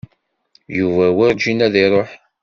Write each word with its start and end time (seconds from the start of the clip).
Yuba 0.77 1.05
werǧin 1.17 1.59
ad 1.65 1.75
iṛuḥ. 1.83 2.11